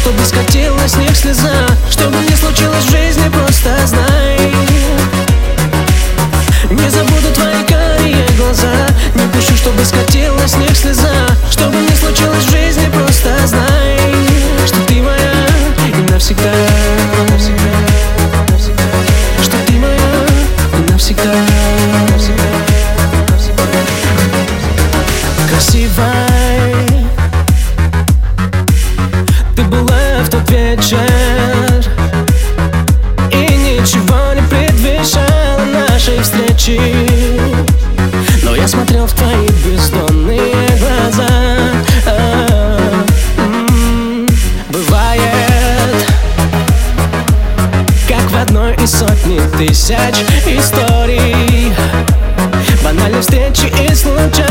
чтобы 0.00 0.24
скатилась 0.24 0.92
с 0.92 0.96
них 0.96 1.14
слеза 1.14 1.66
Чтобы 1.90 2.16
не 2.28 2.34
случилось 2.34 2.84
в 2.84 2.92
ничего 33.80 34.34
не 34.34 34.42
предвещало 34.42 35.64
нашей 35.64 36.20
встречи. 36.20 36.78
Но 38.42 38.54
я 38.54 38.68
смотрел 38.68 39.06
в 39.06 39.12
твои 39.12 39.48
бездонные 39.64 40.54
глаза. 40.78 41.28
А, 42.06 43.04
Бывает 44.68 46.06
Как 48.06 48.30
в 48.30 48.36
одной 48.36 48.74
из 48.74 48.90
сотни 48.92 49.40
тысяч 49.56 50.16
историй. 50.46 51.72
Банальной 52.84 53.20
встречи 53.20 53.72
и 53.82 53.94
случайной 53.94 54.49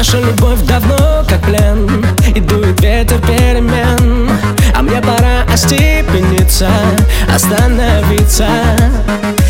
Наша 0.00 0.18
любовь 0.18 0.62
давно 0.62 1.22
как 1.28 1.42
плен 1.42 2.06
И 2.34 2.40
дует 2.40 2.80
ветер 2.80 3.18
перемен. 3.20 4.30
А 4.74 4.80
мне 4.80 4.98
пора 5.02 5.42
остепениться 5.52 6.70
Остановиться. 7.28 8.48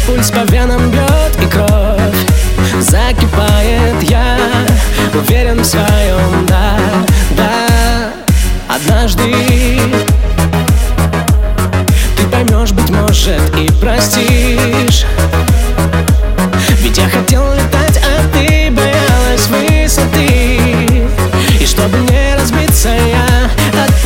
Пульс 0.08 0.32
по 0.32 0.40
венам 0.50 0.90
бьет 0.90 1.38
и 1.40 1.46
кровь 1.46 2.80
Закипает. 2.80 4.02
Я 4.02 4.38
Уверен 5.14 5.60
в 5.60 5.64
своем, 5.64 6.46
да, 6.48 6.76
да. 7.36 8.10
Однажды 8.66 9.32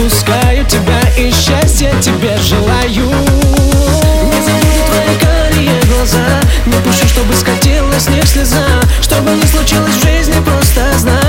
отпускаю 0.04 0.66
тебя 0.66 1.00
и 1.16 1.30
счастья 1.30 1.90
тебе 2.00 2.36
желаю. 2.36 3.06
Не 4.26 4.40
забуду 4.42 4.84
твои 4.86 5.16
карие 5.18 5.80
глаза. 5.84 6.18
Не 6.66 6.76
пущу, 6.82 7.08
чтобы 7.08 7.34
скатилась 7.34 8.04
с 8.04 8.08
них 8.08 8.26
слеза. 8.26 8.66
Чтобы 9.00 9.30
не 9.30 9.46
случилось 9.46 9.94
в 9.94 10.02
жизни, 10.02 10.34
просто 10.44 10.98
знай 10.98 11.23